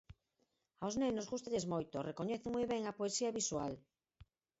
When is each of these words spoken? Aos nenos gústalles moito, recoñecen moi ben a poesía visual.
Aos 0.81 0.95
nenos 1.01 1.29
gústalles 1.31 1.69
moito, 1.73 2.05
recoñecen 2.09 2.53
moi 2.55 2.65
ben 2.71 2.83
a 2.85 2.97
poesía 2.99 3.35
visual. 3.39 3.73